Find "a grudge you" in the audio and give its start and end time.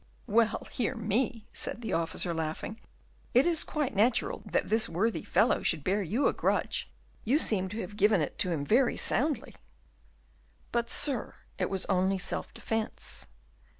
6.27-7.37